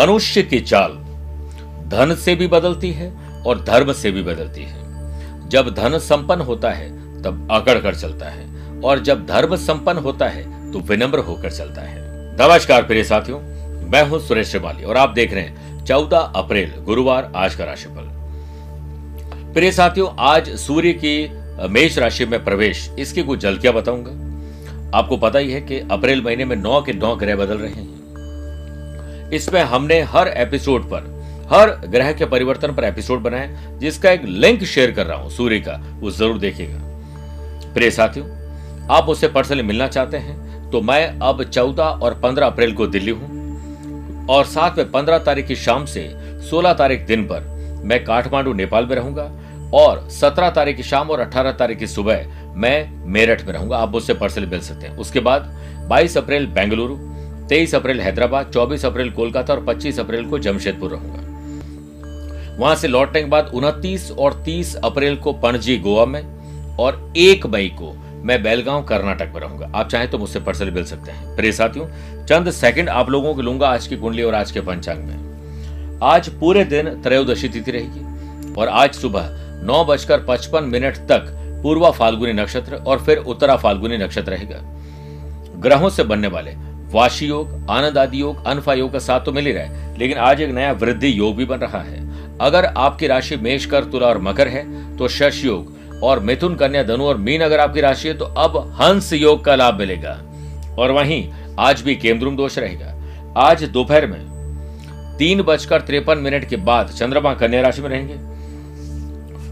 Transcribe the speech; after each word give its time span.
मनुष्य 0.00 0.42
की 0.42 0.58
चाल 0.60 0.92
धन 1.88 2.14
से 2.14 2.34
भी 2.34 2.46
बदलती 2.48 2.90
है 2.92 3.10
और 3.42 3.62
धर्म 3.64 3.92
से 3.92 4.10
भी 4.10 4.22
बदलती 4.22 4.62
है। 4.62 5.48
जब 5.48 5.68
धन 5.74 5.98
संपन्न 5.98 6.40
होता 6.40 6.70
है, 6.70 6.88
तब 7.22 7.48
अकड़ 7.50 7.78
कर 7.78 7.94
चलता 7.94 8.28
है, 8.28 8.80
और 8.80 8.98
जब 8.98 9.26
धर्म 9.26 9.54
संपन्न 9.56 9.98
होता 9.98 10.28
है 10.28 10.72
तो 10.72 10.80
विनम्र 10.80 11.18
होकर 11.18 11.52
चलता 11.52 11.82
है। 11.82 11.98
नमस्कार 12.38 12.82
प्रिय 12.82 13.04
साथियों, 13.04 13.40
मैं 13.90 14.02
हूँ 14.08 14.20
सुरेश 14.20 14.48
श्रिवाली 14.48 14.84
और 14.84 14.96
आप 14.96 15.10
देख 15.10 15.34
रहे 15.34 15.44
हैं 15.44 15.84
चौदह 15.84 16.18
अप्रैल, 16.18 16.72
गुरुवार, 16.78 17.32
आज 17.36 17.54
का 17.54 17.64
राशिफल। 17.64 18.08
प्रिय 19.54 19.72
साथियों, 19.72 20.08
आज 20.20 20.50
सूर्य 20.56 20.92
की 21.04 21.68
मेष 21.70 21.98
राशि 21.98 22.24
में 22.24 22.42
प्रवेश, 22.44 22.90
इसकी 22.98 23.22
कुछ 23.22 23.40
झलकियाँ 23.40 23.74
बताऊँगा। 23.74 24.98
आपको 24.98 25.16
पता 25.18 25.38
ही 25.38 25.52
है 25.52 25.60
कि 25.60 25.80
अप्रैल 25.90 26.22
महीने 26.22 26.44
में 26.44 26.56
नौ 26.56 26.82
के 26.82 26.92
नौ 26.94 27.16
ग्रह 27.16 27.36
बदल 27.36 27.58
रहे 27.58 27.72
हैं। 27.72 27.99
इसमें 29.32 29.60
हमने 29.62 30.00
हर 30.04 30.28
एपिसोड 30.28 30.84
पर, 30.84 31.08
हर 31.50 31.70
ग्रह 31.88 32.12
के 32.12 32.24
परिवर्तन 32.26 32.74
पर 32.74 32.84
एपिसोड 32.84 33.20
बनाए 33.20 33.78
जिसका 33.80 34.10
एक 34.10 34.24
लिंक 34.24 34.64
शेयर 34.64 34.90
कर 34.90 35.06
रहा 35.06 35.18
हूँ, 35.18 35.30
सूर्य 35.30 35.58
का, 35.60 35.80
वो 36.00 36.10
ज़रूर 36.10 36.38
देखिएगा। 36.38 37.72
प्रिय 37.74 37.90
साथियों, 37.90 38.26
आप 38.90 39.08
उससे 39.08 39.28
पर्सनली 39.28 39.62
मिलना 39.62 39.88
चाहते 39.88 40.16
हैं 40.18 40.70
तो 40.70 40.80
मैं 40.82 41.06
अब 41.20 41.42
चौदह 41.44 41.82
और 41.82 42.14
पंद्रह 42.20 42.46
अप्रैल 42.46 42.72
को 42.74 42.86
दिल्ली 42.86 43.10
हूँ, 43.10 44.26
और 44.26 44.44
साथ 44.46 44.76
में 44.78 44.90
पंद्रह 44.90 45.18
तारीख 45.20 45.46
की 45.46 45.56
शाम 45.56 45.84
से 45.86 46.08
सोलह 46.50 46.72
तारीख 46.72 47.06
दिन 47.06 47.24
पर 47.24 47.48
मैं 47.84 48.02
काठमांडू, 48.04 48.52
नेपाल 48.54 48.86
में 48.86 48.94
रहूँगा, 48.96 49.30
और 49.74 50.08
सत्रह 50.10 50.50
तारीख 50.50 50.76
की 50.76 50.82
शाम 50.82 51.10
और 51.10 51.20
अठारह 51.20 51.52
तारीख 51.52 51.78
की 51.78 51.86
सुबह 51.86 52.52
मैं 52.54 53.06
मेरठ 53.12 53.44
में 53.46 53.52
रहूँगा। 53.52 53.76
आप 53.78 53.90
मुझसे 53.90 54.14
पर्सनली 54.14 54.46
मिल 54.46 54.60
सकते 54.60 54.86
हैं। 54.86 54.96
उसके 54.96 55.20
बाद 55.20 55.42
बाईस 55.88 56.16
अप्रैल 56.18 56.46
बेंगलुरु 56.48 56.96
तेईस 57.50 57.74
अप्रैल 57.74 58.00
हैदराबाद, 58.00 58.50
चौबीस 58.54 58.84
अप्रैल 58.84 59.10
कोलकाता 59.10 59.54
और 59.54 59.64
पच्चीस 59.64 59.98
अप्रैल 60.00 60.24
को 60.24 60.38
जमशेदपुर 60.38 60.90
रहूँगा। 60.90 62.56
वहाँ 62.58 62.74
से 62.74 62.88
लौटने 62.88 63.22
के 63.22 63.28
बाद 63.28 63.50
उनतीस 63.54 64.10
और 64.10 64.34
तीस 64.44 64.74
अप्रैल 64.76 65.16
को 65.16 65.32
पणजी 65.34 65.76
गोवा 65.78 66.04
में 66.06 66.76
और 66.76 67.12
एक 67.16 67.46
मई 67.46 67.68
को 67.78 67.92
मैं 68.24 68.42
बेलगांव, 68.42 68.82
कर्नाटक 68.82 69.32
में 69.34 69.40
रहूँगा। 69.40 69.70
आप 69.74 69.88
चाहें 69.88 70.10
तो 70.10 70.18
मुझसे 70.18 70.40
पर्सनली 70.40 70.70
मिल 70.70 70.84
सकते 70.84 71.10
हैं। 71.10 71.36
प्रिय 71.36 71.52
साथियों, 71.52 71.86
चंद 72.26 72.50
सेकंड 72.50 72.88
आप 72.88 73.10
लोगों 73.10 73.34
को 73.34 73.42
लूँगा 73.42 73.68
आज 73.68 73.86
की 73.86 73.96
कुंडली 73.96 74.22
और 74.22 74.34
आज 74.34 74.52
के 74.52 74.60
पंचांग 74.60 75.04
में। 75.04 75.98
आज 76.04 76.28
पूरे 76.30 76.64
दिन 76.66 76.94
त्रयोदशी 77.02 77.48
तिथि 77.48 77.70
रहेगी 77.70 78.54
और 78.54 78.68
आज 78.68 78.94
सुबह 78.94 79.28
नौ 79.64 79.84
बजकर 79.84 80.24
पचपन 80.28 80.64
मिनट 80.66 80.96
तक 81.08 81.36
पूर्वा 81.62 81.90
फाल्गुनी 81.90 82.32
नक्षत्र 82.32 82.76
और 82.76 83.04
फिर 83.04 83.18
उत्तरा 83.18 83.56
फाल्गुनी 83.56 83.96
नक्षत्र 83.98 84.30
रहेगा। 84.30 84.60
ग्रहों 85.60 85.90
से 85.90 86.02
बनने 86.04 86.28
वाले 86.28 86.50
वाशी 86.90 87.26
योग, 87.26 87.48
आनंद 87.70 87.98
आदि 87.98 88.20
योग, 88.20 88.46
अनफा 88.46 88.74
योग 88.74 88.92
का 88.92 88.98
साथ 88.98 89.20
तो 89.20 89.32
मिल 89.32 89.46
ही 89.46 89.52
रहा 89.52 89.64
है, 89.64 89.98
लेकिन 89.98 90.18
आज 90.18 90.40
एक 90.40 90.50
नया 90.50 90.72
वृद्धि 90.72 91.18
योग 91.18 91.36
भी 91.36 91.44
बन 91.44 91.58
रहा 91.58 91.82
है। 91.82 91.98
अगर 92.38 92.64
आपकी 92.64 93.06
राशि 93.06 93.36
मेष 93.36 93.66
कर, 93.66 93.84
तुला 93.84 94.06
और 94.06 94.18
मकर 94.18 94.48
है 94.48 94.96
तो 94.96 95.08
शश 95.08 95.44
योग 95.44 96.02
और 96.02 96.20
मिथुन 96.20 96.54
कन्या 96.54 96.82
धनु 96.82 97.04
और 97.04 97.16
मीन 97.16 97.40
अगर 97.40 97.60
आपकी 97.60 97.80
राशि 97.80 98.08
है 98.08 98.14
तो 98.14 98.24
अब 98.24 98.56
हंस 98.80 99.12
योग 99.12 99.44
का 99.44 99.54
लाभ 99.54 99.78
मिलेगा। 99.78 100.18
और 100.78 100.90
वहीं 100.90 101.28
आज 101.58 101.80
भी 101.82 101.94
केमद्रुम 101.96 102.36
दोष 102.36 102.58
रहेगा। 102.58 102.94
आज 103.38 103.64
दोपहर 103.64 104.06
में 104.06 104.18
तीन 105.18 105.42
बजकर 105.42 105.80
तिरपन 105.80 106.18
मिनट 106.18 106.48
के 106.48 106.56
बाद 106.56 106.88
चंद्रमा 106.88 107.34
कन्या 107.34 107.60
राशि 107.62 107.82
में 107.82 107.88
रहेंगे। 107.88 108.14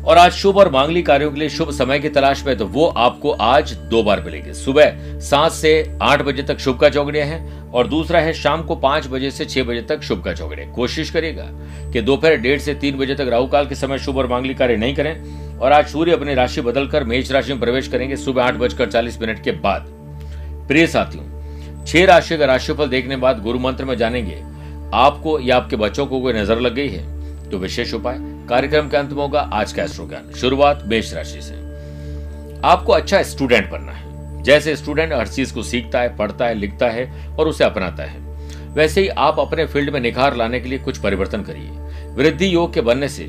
और 0.09 0.19
आज 0.19 0.33
शुभ 0.33 0.57
और 0.57 0.71
मांगली 0.73 1.01
कार्यों 1.03 1.31
के 1.31 1.39
लिए 1.39 1.49
शुभ 1.49 1.71
समय 1.71 1.99
की 1.99 2.09
तलाश 2.09 2.43
में 2.45 2.57
तो 2.59 2.67
वो 2.67 2.87
आपको 2.87 3.31
आज 3.31 3.73
दो 3.91 4.03
बार 4.03 4.21
मिलेंगे। 4.21 4.53
सुबह 4.55 5.19
सात 5.21 5.53
से 5.53 5.73
आठ 6.03 6.23
बजे 6.23 6.43
तक 6.43 6.59
शुभ 6.59 6.79
का 6.81 6.89
चौकड़िया 6.89 7.25
है 7.27 7.41
और 7.71 7.87
दूसरा 7.87 8.21
है 8.21 8.33
शाम 8.33 8.63
को 8.63 8.77
पाँच 8.77 9.07
बजे 9.07 9.31
से 9.31 9.45
छह 9.45 9.63
बजे 9.63 9.83
तक 9.83 10.03
शुभ 10.03 10.23
का 10.25 10.33
चौकड़िया 10.35 10.71
कोशिश 10.73 11.11
करेगा 11.11 11.45
कि 11.93 12.01
दोपहर 12.01 12.37
डेढ़ 12.37 12.61
से 12.61 12.75
तीन 12.75 12.97
बजे 12.99 13.15
तक 13.15 13.29
राहु 13.31 13.47
काल 13.47 13.67
के 13.67 13.75
समय 13.75 13.99
शुभ 13.99 14.19
और 14.19 14.27
मांगली 14.27 14.55
कार्य 14.55 14.77
नहीं 14.77 14.95
करें 14.95 15.59
और 15.59 15.73
आज 15.73 15.89
सूर्य 15.89 16.13
अपनी 16.13 16.35
राशि 16.35 16.61
बदलकर 16.61 17.05
मेष 17.05 17.33
राशि 17.33 17.53
में 17.53 17.61
प्रवेश 17.61 17.89
करेंगे। 17.89 18.17
सुबह 18.17 18.45
आठ 18.45 18.55
बजकर 18.55 18.91
चालीस 18.91 19.21
मिनट 19.21 19.43
के 19.45 19.53
बाद। 19.53 19.93
प्रिय 20.69 20.87
साथियों, 20.87 21.85
छह 21.85 22.05
राशि 22.05 22.39
का 22.39 22.45
राशिफल 22.45 22.89
देखने 22.89 23.17
बाद 23.17 23.43
गुरु 23.43 23.59
मंत्र 23.59 23.85
में 23.85 23.97
जानेंगे, 23.97 24.43
आपको 24.95 25.39
या 25.41 25.57
आपके 25.57 25.77
बच्चों 25.77 26.07
को 26.07 26.21
कोई 26.21 26.33
नज़र 26.33 26.61
लग 26.61 26.75
गई 26.75 26.89
है? 26.89 27.07
तो 27.51 27.59
विशेष 27.59 27.95
उपाय 27.95 28.19
कार्यक्रम 28.49 28.89
के 28.89 28.97
अंत 28.97 29.11
में 29.11 29.17
होगा 29.17 29.41
आज 29.53 29.73
का 29.73 29.83
एस्ट्रो 29.83 30.07
ज्ञान 30.09 30.31
शुरुआत 30.33 30.83
मेष 30.87 31.13
राशि 31.15 31.41
से। 31.43 31.55
आपको 32.65 32.93
अच्छा 32.93 33.23
स्टूडेंट 33.23 33.69
बनना 33.71 33.93
है। 33.93 34.43
जैसे 34.43 34.75
स्टूडेंट 34.77 35.13
हर 35.13 35.29
चीज़ 35.29 35.53
को 35.55 35.63
सीखता 35.63 36.01
है, 36.01 36.17
पढ़ता 36.17 36.47
है, 36.47 36.55
लिखता 36.55 36.89
है 36.91 37.35
और 37.37 37.49
उसे 37.49 37.65
अपनाता 37.65 38.03
है। 38.03 38.21
वैसे 38.75 39.01
ही 39.01 39.09
आप 39.09 39.41
अपने 39.41 39.67
फ़ील्ड 39.67 39.91
में 39.91 40.01
निखार 40.01 40.37
लाने 40.37 40.61
के 40.61 40.69
लिए 40.69 40.79
कुछ 40.79 40.99
परिवर्तन 40.99 41.43
करिए। 41.43 42.15
वृद्धि 42.15 42.55
योग 42.55 42.73
के 42.75 42.81
बनने 42.81 43.09
से 43.09 43.27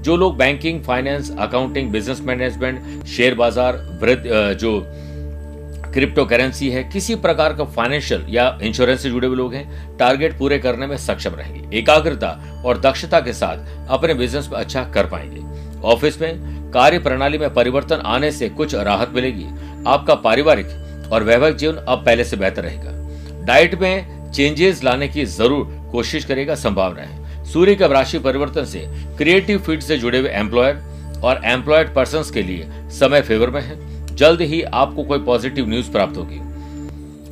जो 0.00 0.16
लोग 0.16 0.36
banking, 0.38 0.82
finance, 0.82 1.30
accounting, 1.38 1.90
business 1.92 2.20
management, 2.22 3.04
share 3.06 3.34
बाज़ार 3.34 3.78
जो 4.60 4.80
क्रिप्टो 5.94 6.24
करेंसी 6.24 6.68
है, 6.70 6.82
किसी 6.84 7.14
प्रकार 7.16 7.52
का 7.54 7.64
फाइनेंशियल 7.64 8.24
या 8.28 8.46
इंश्योरेंस 8.62 9.02
से 9.02 9.10
जुड़े 9.10 9.26
हुए 9.26 9.36
लोग 9.36 9.52
हैं 9.54 9.96
टारगेट 9.98 10.36
पूरे 10.38 10.58
करने 10.58 10.86
में 10.86 10.96
सक्षम 10.98 11.34
रहेंगे, 11.34 11.78
एकाग्रता 11.78 12.62
और 12.64 12.80
दक्षता 12.80 13.20
के 13.20 13.32
साथ 13.32 13.88
अपने 13.88 14.14
बिज़नेस 14.14 14.48
में 14.52 14.58
अच्छा 14.58 14.82
कर 14.94 15.06
पाएँगे। 15.06 15.42
ऑफ़िस 15.84 16.20
में 16.20 16.70
कार्य 16.72 16.98
प्रणाली 16.98 17.38
में 17.38 17.52
परिवर्तन 17.54 18.02
आने 18.06 18.30
से 18.32 18.48
कुछ 18.50 18.74
राहत 18.74 19.12
मिलेगी, 19.14 19.46
आपका 19.86 20.14
पारिवारिक 20.16 21.10
और 21.12 21.22
वैवाहिक 21.22 21.56
जीवन 21.56 21.76
अब 21.78 22.04
पहले 22.06 22.24
से 22.24 22.36
बेहतर 22.36 22.62
रहेगा। 22.62 23.44
डाइट 23.44 23.74
में 23.74 24.30
चेंजेस 24.32 24.82
लाने 24.84 25.08
की 25.08 25.24
ज़रूर 25.26 25.64
कोशिश 25.92 26.24
करेगा 26.24 26.54
संभावना 26.56 27.02
है। 27.02 27.44
सूर्य 27.44 27.74
का 27.74 27.86
राशि 27.86 28.18
परिवर्तन 28.18 28.64
से 28.64 28.86
क्रिएटिव 29.18 29.58
फ़ील्ड 29.58 29.82
से 29.82 29.98
जुड़े 29.98 30.18
हुए 30.18 30.30
एम्प्लॉयर 30.32 31.20
और 31.24 31.40
एम्प्लॉयड 31.44 31.94
पर्सन 31.94 32.32
के 32.34 32.42
लिए 32.42 32.68
समय 32.92 33.22
फेवर 33.22 33.50
में 33.50 33.60
है। 33.62 33.93
जल्द 34.14 34.40
ही 34.42 34.62
आपको 34.62 35.02
कोई 35.04 35.18
पॉजिटिव 35.20 35.68
न्यूज़ 35.68 35.90
प्राप्त 35.92 36.16
होगी। 36.16 36.40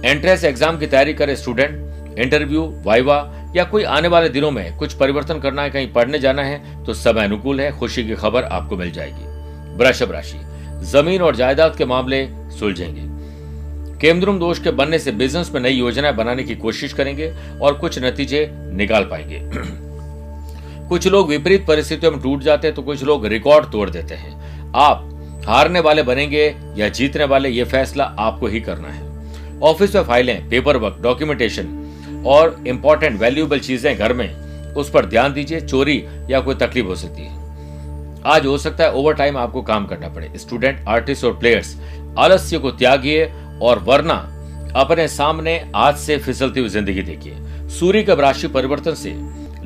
एंट्रेंस 0.04 0.44
एग्ज़ाम 0.44 0.78
की 0.78 0.87
तैयारी 0.87 1.15
करे 1.15 1.37
स्टूडेंट 1.37 2.19
इंटरव्यू 2.19 2.62
वाइवा 2.84 3.19
या 3.56 3.65
कोई 3.65 3.84
आने 3.84 4.09
वाले 4.09 4.28
दिनों 4.28 4.50
में 4.50 4.76
कुछ 4.78 4.94
परिवर्तन 4.94 5.38
करना 5.41 5.62
है, 5.62 5.70
कहीं 5.70 5.93
पढ़ने 5.93 6.19
जाना 6.19 6.43
है 6.43 6.84
तो 6.84 6.94
समय 6.94 7.25
अनुकूल 7.25 7.60
है, 7.60 7.70
खुशी 7.78 8.04
की 8.04 8.15
खबर 8.15 8.44
आपको 8.44 8.76
मिल 8.76 8.91
जाएगी। 8.91 9.25
वृषभ 9.76 10.12
राशि, 10.12 10.38
ज़मीन 10.87 11.22
और 11.22 11.37
जायदाद 11.37 11.76
के 11.76 11.84
मामले 11.84 12.26
सुलझेंगे। 12.59 13.10
केमद्रुम 14.00 14.38
दोष 14.38 14.59
के 14.59 14.70
बनने 14.72 14.99
से 14.99 15.12
बिज़नेस 15.12 15.50
में 15.54 15.60
नई 15.60 15.72
योजनाएँ 15.72 16.14
बनाने 16.14 16.43
की 16.43 16.54
कोशिश 16.56 16.93
करेंगे 16.93 17.32
और 17.62 17.75
कुछ 17.75 17.99
नतीजे 17.99 18.47
निकाल 18.53 19.04
पाएँगे। 19.04 19.41
कुछ 20.88 21.06
लोग 21.06 21.28
विपरीत 21.28 21.66
परिस्थितियों 21.66 22.12
में 22.12 22.20
टूट 22.20 22.43
जाते 22.43 22.66
हैं 22.66 22.75
तो 22.76 22.82
कुछ 22.82 23.03
लोग 23.03 23.26
रिकॉर्ड 23.26 23.70
तोड़ 23.72 23.88
देते 23.91 24.14
हैं। 24.14 24.72
आप 24.76 25.09
हारने 25.47 25.81
वाले 25.81 26.03
बनेंगे 26.03 26.55
या 26.77 26.89
जीतने 26.89 27.25
वाले, 27.25 27.49
ये 27.49 27.65
फैसला 27.65 28.05
आपको 28.05 28.47
ही 28.47 28.61
करना 28.61 28.89
है। 28.89 29.61
ऑफ़िस 29.61 29.95
में 29.95 30.03
फाइलें 30.03 30.49
पेपर 30.49 30.77
वर्क 30.77 30.99
डॉक्यूमेंटेशन 31.03 32.23
और 32.27 32.63
इंपॉर्टेंट 32.67 33.21
वैल्यूएबल 33.21 33.59
चीज़ें 33.61 33.97
घर 33.97 34.13
में, 34.13 34.75
उस 34.75 34.91
पर 34.91 35.07
ध्यान 35.07 35.33
दीजिए, 35.33 35.61
चोरी 35.61 36.05
या 36.31 36.41
कोई 36.41 36.55
तकलीफ़ 36.55 36.87
हो 36.87 36.95
सकती 36.97 37.23
है। 37.23 37.41
आज 38.27 38.47
हो 38.47 38.57
सकता 38.59 38.85
है 38.85 38.93
ओवर 38.93 39.15
टाइम 39.15 39.37
आपको 39.37 39.63
काम 39.63 39.87
करना 39.87 40.09
पड़े। 40.09 40.31
स्टूडेंट 40.37 40.85
आर्टिस्ट 40.89 41.25
और 41.25 41.33
प्लेयर्स 41.33 41.77
आलस्य 42.19 42.59
को 42.59 42.71
त्यागिए 42.73 43.25
और 43.63 43.79
वरना 43.79 44.15
अपने 44.77 45.07
सामने 45.09 45.61
आज 45.77 45.97
से 45.97 46.17
फिसलती 46.19 46.61
हुई 46.61 46.69
ज़िंदगी 46.69 47.03
देखिए। 47.03 47.69
सूर्य 47.71 48.03
का 48.03 48.15
राशि 48.15 48.49
परिवर्तन 48.49 48.95
से 48.95 49.11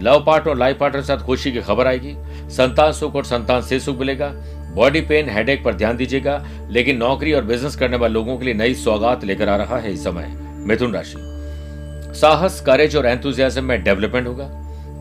लव 0.01 0.23
पार्ट 0.27 0.47
और 0.47 0.57
लाइफ 0.59 0.79
पार्टनर 0.79 1.01
के 1.01 1.07
साथ 1.07 1.25
खुशी 1.27 1.53
की 1.53 1.61
खबर 1.61 1.87
आएगी। 1.87 2.15
संतान 2.51 2.93
सुख 2.93 3.15
और 3.17 3.25
संतान 3.25 3.63
से 3.63 3.79
सुख 3.81 3.99
मिलेगा। 3.99 4.33
बॉडी 4.77 5.01
पेन 5.01 5.28
हेडेक 5.28 5.63
पर 5.65 5.75
ध्यान 5.75 5.97
दीजिएगा, 5.97 6.43
लेकिन 6.71 6.97
नौकरी 6.97 7.33
और 7.33 7.45
बिज़नेस 7.45 7.77
करने 7.77 7.97
वाले 7.97 8.15
लोगों 8.15 8.37
के 8.39 8.45
लिए 8.45 8.55
नई 8.55 8.75
सौगात 8.75 9.25
लेकर 9.25 9.49
आ 9.49 9.57
रहा 9.57 9.78
है 9.78 9.93
इस 9.93 10.05
समय, 10.05 10.27
मिथुन 10.67 10.93
राशि। 10.95 11.17
साहस 12.15 12.61
करेज 12.61 12.97
और 12.97 13.07
एंथुजियाज्म 13.07 13.65
में 13.65 13.83
डेवलपमेंट 13.84 14.27
होगा। 14.27 14.49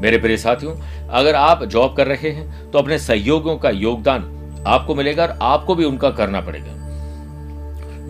मेरे 0.02 0.18
प्रिय 0.18 0.38
साथियों, 0.38 0.76
अगर 1.10 1.36
आप 1.36 1.64
जॉब 1.66 1.96
कर 1.98 2.08
रहे 2.08 2.30
हैं 2.30 2.72
तो 2.72 2.80
अपने 2.80 2.98
सहयोगियों 3.00 3.58
का 3.58 3.70
योगदान 3.72 4.64
आपको 4.68 4.96
मिलेगा 4.96 5.24
और 5.24 5.38
आपको 5.44 5.76
भी 5.76 5.86
उनका 5.86 6.10
करना 6.12 6.42
पड़ेगा। 6.42 6.74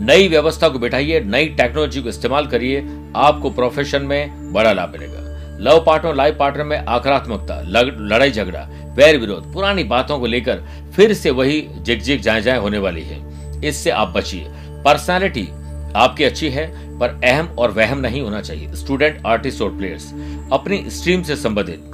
नई 0.06 0.28
व्यवस्था 0.28 0.70
को 0.70 0.80
बिठाइए, 0.80 1.20
नई 1.22 1.46
टेक्नोलॉजी 1.58 2.02
को 2.02 2.10
इस्तेमाल 2.10 2.48
करिए, 2.48 2.88
आपको 3.16 3.50
प्रोफेशन 3.52 4.02
में 4.04 4.54
बड़ा 4.54 4.74
लाभ 4.74 4.92
मिलेगा। 4.92 5.24
लव 5.62 5.84
पार्टनर 5.86 6.16
लाइफ 6.16 6.38
पार्टनर 6.40 6.64
में 6.64 6.78
आक्रात्मकता 6.78 7.62
लड़ाई 7.64 8.32
झगड़ा 8.32 8.68
वैर 8.96 9.18
विरोध, 9.18 9.54
पुरानी 9.54 9.84
बातों 9.84 10.20
को 10.20 10.26
लेकर 10.26 10.62
फिर 10.96 11.14
से 11.14 11.30
वही 11.30 11.68
जिग 11.78 12.02
जिग 12.02 12.22
जाए 12.22 12.42
जाए 12.42 12.58
होने 12.58 12.78
वाली 12.78 13.02
है। 13.02 13.66
इससे 13.66 13.90
आप 13.90 14.08
बचिए। 14.08 14.46
पर्सनालिटी 14.86 15.48
आपकी 15.96 16.24
अच्छी 16.24 16.50
है, 16.50 17.00
पर 17.00 17.10
अहम 17.24 17.48
और 17.48 17.72
वहम 17.72 17.98
नहीं 17.98 18.22
होना 18.22 18.42
चाहिए। 18.42 18.74
स्टूडेंट 18.74 19.26
आर्टिस्ट 19.26 19.62
और 19.62 19.78
प्लेयर्स 19.78 20.14
अपनी 20.52 20.90
स्ट्रीम 20.90 21.24
से 21.24 21.36
संबंधित। 21.36 21.92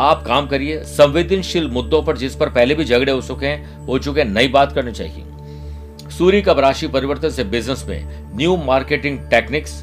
आप 0.00 0.24
काम 0.26 0.46
करिए। 0.46 0.82
संवेदनशील 0.84 1.68
मुद्दों 1.70 2.02
पर 2.02 2.16
जिस 2.16 2.34
पर 2.34 2.48
पहले 2.48 2.74
भी 2.74 2.84
झगड़े 2.84 3.12
हो 3.12 3.22
चुके 3.22 3.46
हैं, 3.46 3.86
हो 3.86 3.98
चुके 3.98 4.20
हैं, 4.20 4.28
नई 4.28 4.48
बात 4.48 4.72
करनी 4.72 4.92
चाहिए। 4.92 5.24
सूर्य 6.10 6.40
का 6.40 6.52
राशि 6.52 6.88
परिवर्तन 6.88 7.30
से 7.30 7.44
बिज़नेस 7.44 7.84
में 7.88 8.30
new 8.36 8.56
marketing 8.56 9.18
techniques 9.18 9.82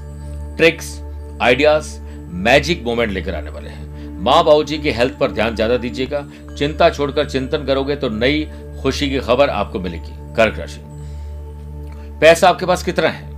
tricks 0.57 1.01
ideas 1.41 1.99
magic 2.31 2.83
moment 2.83 3.11
लेकर 3.11 3.35
आने 3.35 3.49
वाले 3.49 3.69
हैं। 3.69 3.86
माँ 4.17 4.43
बाबू 4.43 4.63
जी 4.63 4.77
की 4.77 4.91
हेल्थ 4.91 5.17
पर 5.17 5.31
ध्यान 5.31 5.55
ज़्यादा 5.55 5.77
दीजिएगा। 5.77 6.25
चिंता 6.57 6.89
छोड़कर 6.89 7.29
चिंतन 7.29 7.65
करोगे 7.65 7.95
तो 7.95 8.09
नई 8.09 8.47
खुशी 8.81 9.09
की 9.09 9.19
खबर 9.19 9.49
आपको 9.49 9.79
मिलेगी। 9.79 10.35
कर्क 10.35 10.59
राशि। 10.59 10.81
पैसा 12.19 12.49
आपके 12.49 12.65
पास 12.65 12.83
कितना 12.83 13.07
है? 13.07 13.29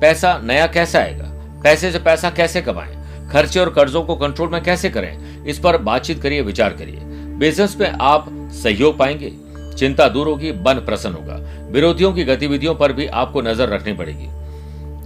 पैसा 0.00 0.38
नया 0.38 0.66
कैसे 0.66 0.98
आएगा? 0.98 1.24
पैसे 1.62 1.92
से 1.92 1.98
पैसा 1.98 2.30
कैसे 2.30 2.62
कमाएँ? 2.62 2.96
खर्चे 3.32 3.60
और 3.60 3.70
कर्जों 3.70 4.02
को 4.02 4.16
कंट्रोल 4.16 4.48
में 4.48 4.62
कैसे 4.62 4.90
करें? 4.90 5.44
इस 5.44 5.58
पर 5.58 5.76
बातचीत 5.78 6.22
करिए, 6.22 6.42
विचार 6.42 6.72
करिए। 6.72 7.00
बिज़नेस 7.38 7.76
में 7.80 7.90
आप 7.90 8.26
सहयोग 8.52 8.98
पाएँगे। 8.98 9.32
चिंता 9.76 10.08
दूर 10.08 10.28
होगी, 10.28 10.52
मन 10.52 10.82
प्रसन्न 10.86 11.14
होगा। 11.14 11.34
विरोधियों 11.70 12.12
की 12.12 12.24
गतिविधियों 12.24 12.74
पर 12.74 12.92
भी 12.92 13.06
आपको 13.06 13.40
नज़र 13.40 13.68
रखनी 13.68 13.92
पड़ेगी। 13.92 14.28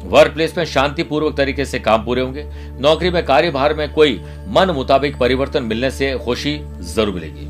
वर्क 0.04 0.32
प्लेस 0.32 0.56
में 0.56 0.64
शांतिपूर्वक 0.64 1.36
तरीके 1.36 1.64
से 1.64 1.78
काम 1.78 2.04
पूरे 2.04 2.22
होंगे। 2.22 2.44
नौकरी 2.80 3.10
में, 3.10 3.24
कार्यभार 3.26 3.74
में 3.74 3.92
कोई 3.92 4.20
मन 4.48 4.70
मुताबिक 4.70 5.16
परिवर्तन 5.18 5.62
मिलने 5.62 5.90
से 5.90 6.12
खुशी 6.24 6.58
ज़रूर 6.80 7.14
मिलेगी। 7.14 7.46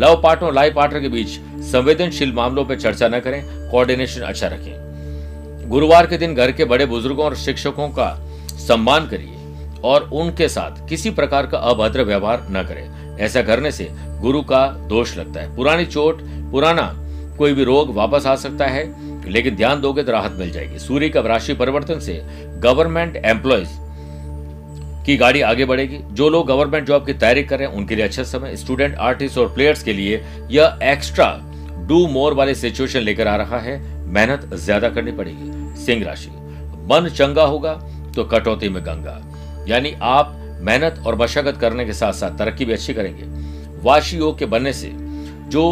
लव 0.00 0.20
पार्टनर, 0.22 0.52
लाइफ 0.52 0.74
पार्टनर 0.74 1.00
के 1.00 1.08
बीच 1.08 1.28
संवेदनशील 1.64 2.32
मामलों 2.32 2.64
पर 2.64 2.80
चर्चा 2.80 3.08
न 3.08 3.20
करें, 3.20 3.42
कोऑर्डिनेशन 3.70 4.20
अच्छा 4.20 4.46
रखें। 4.46 5.68
गुरुवार 5.68 6.06
के 6.06 6.18
दिन 6.18 6.34
घर 6.34 6.52
के 6.52 6.64
बड़े 6.64 6.86
बुज़ुर्गों 6.86 7.24
और 7.24 7.36
शिक्षकों 7.36 7.88
का 7.88 8.10
सम्मान 8.58 9.06
करिए 9.06 9.80
और 9.84 10.08
उनके 10.12 10.48
साथ 10.48 10.88
किसी 10.88 11.10
प्रकार 11.10 11.46
का 11.46 11.58
अभद्र 11.60 12.02
व्यवहार 12.02 12.46
न 12.50 12.62
करें। 12.62 13.18
ऐसा 13.18 13.42
करने 13.42 13.70
से 13.72 13.88
गुरु 14.20 14.42
का 14.42 14.66
दोष 14.88 15.16
लगता 15.16 15.40
है। 15.40 15.54
पुरानी 15.56 15.86
चोट, 15.86 16.22
पुराना 16.50 16.92
कोई 17.38 17.52
भी 17.52 17.64
रोग 17.64 17.94
वापस 17.94 18.26
आ 18.26 18.34
सकता 18.36 18.66
है। 18.66 18.84
लेकिन 19.26 19.56
ध्यान 19.56 19.80
दोगे 19.80 20.02
तो 20.02 20.12
राहत 20.12 20.32
मिल 20.32 20.50
जाएगी। 20.50 20.78
सूर्य 20.78 21.08
का 21.08 21.20
राशि 21.20 21.54
परिवर्तन 21.54 21.98
से 21.98 22.20
गवर्नमेंट 22.62 23.16
एम्प्लॉयज़ 23.16 23.82
की 25.06 25.16
गाड़ी 25.16 25.40
आगे 25.42 25.64
बढ़ेगी। 25.64 25.98
जो 26.10 26.28
लोग 26.28 26.46
गवर्नमेंट 26.46 26.86
जॉब 26.86 27.06
की 27.06 27.12
तैयारी 27.14 27.42
कर 27.42 27.58
रहे 27.58 27.68
हैं, 27.68 27.74
उनके 27.74 27.96
लिए 27.96 28.04
अच्छा 28.04 28.22
समय। 28.22 28.56
स्टूडेंट 28.56 28.94
आर्टिस्ट 28.96 29.38
और 29.38 29.52
प्लेयर्स 29.54 29.82
के 29.82 29.92
लिए 29.92 30.22
यह 30.50 30.78
एक्स्ट्रा 30.82 31.28
डू 31.88 32.06
मोर 32.08 32.34
वाले 32.34 32.54
सिचुएशन 32.54 33.00
लेकर 33.00 33.28
आ 33.28 33.36
रहा 33.36 33.58
है। 33.58 33.78
मेहनत 34.06 34.48
ज़्यादा 34.54 34.88
करनी 34.88 35.12
पड़ेगी। 35.12 35.84
सिंह 35.84 36.04
राशि। 36.04 36.30
मन 36.90 37.08
चंगा 37.08 37.42
होगा 37.44 37.72
तो 38.16 38.24
कटौती 38.24 38.68
में 38.68 38.82
गंगा। 38.82 39.20
यानी 39.68 39.94
आप 40.02 40.32
मेहनत 40.60 41.02
और 41.06 41.14
मशक्कत 41.14 41.56
करने 41.56 41.84
के 41.84 41.92
साथ 41.92 42.12
साथ 42.12 42.38
तरक्की 42.38 42.64
भी 42.64 42.72
अच्छी 42.72 42.94
करेंगे। 42.94 43.24
वाशी 43.82 44.16
योग 44.16 44.38
के 44.38 44.46
बनने 44.46 44.72
से 44.72 44.90
जो 45.46 45.64